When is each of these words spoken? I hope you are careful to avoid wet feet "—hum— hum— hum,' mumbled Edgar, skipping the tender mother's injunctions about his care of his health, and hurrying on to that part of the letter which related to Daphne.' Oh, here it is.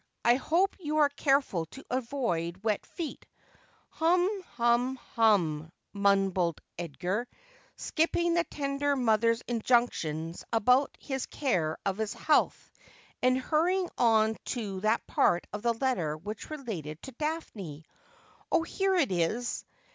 I 0.25 0.33
hope 0.37 0.75
you 0.79 0.97
are 0.97 1.09
careful 1.09 1.67
to 1.67 1.85
avoid 1.91 2.63
wet 2.63 2.87
feet 2.87 3.27
"—hum— 3.89 4.27
hum— 4.55 4.95
hum,' 5.15 5.71
mumbled 5.93 6.59
Edgar, 6.75 7.27
skipping 7.75 8.33
the 8.33 8.43
tender 8.45 8.95
mother's 8.95 9.41
injunctions 9.47 10.43
about 10.51 10.97
his 10.99 11.27
care 11.27 11.77
of 11.85 11.97
his 11.97 12.15
health, 12.15 12.71
and 13.21 13.37
hurrying 13.37 13.91
on 13.95 14.37
to 14.45 14.79
that 14.79 15.05
part 15.05 15.45
of 15.53 15.61
the 15.61 15.75
letter 15.75 16.17
which 16.17 16.49
related 16.49 16.99
to 17.03 17.11
Daphne.' 17.11 17.85
Oh, 18.51 18.63
here 18.63 18.95
it 18.95 19.11
is. 19.11 19.63